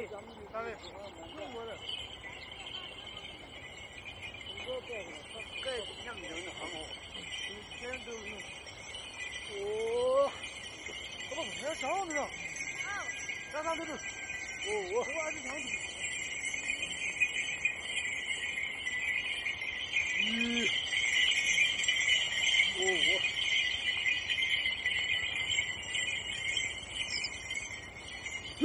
[0.00, 1.76] 单位中国的，
[5.62, 5.70] 这
[6.06, 6.72] 样人的很好，
[7.46, 7.48] 天
[7.78, 8.16] 天都是，
[9.52, 9.62] 哦，
[11.28, 12.18] 我把门上着呢，
[13.52, 13.98] 上上这个，哦，
[14.92, 15.46] 我我还是想。
[20.22, 20.30] 一，
[22.76, 23.10] 哦我。
[28.60, 28.64] 哟。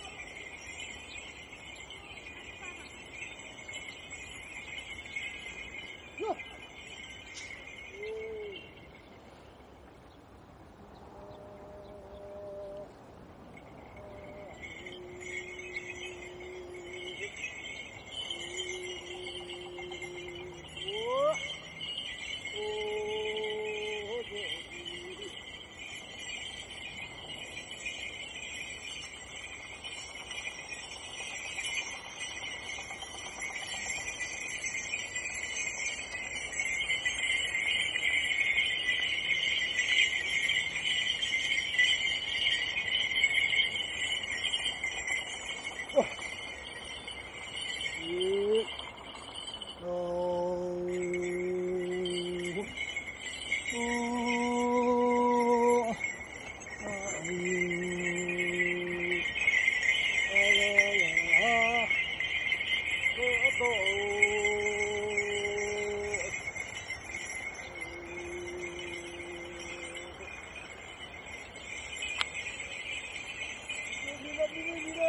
[74.53, 75.00] Yeah.